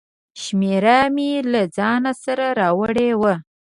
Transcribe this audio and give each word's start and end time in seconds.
شمېره 0.41 0.99
مې 1.15 1.31
له 1.51 1.61
ځانه 1.75 2.11
سره 2.23 2.45
راوړې 2.59 3.09
وه. 3.21 3.33